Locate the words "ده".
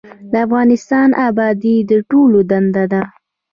2.93-3.03